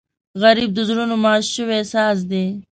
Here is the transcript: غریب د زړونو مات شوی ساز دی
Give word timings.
غریب 0.41 0.69
د 0.73 0.79
زړونو 0.89 1.15
مات 1.23 1.43
شوی 1.55 1.79
ساز 1.93 2.17
دی 2.31 2.45